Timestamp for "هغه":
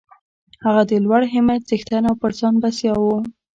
0.65-0.81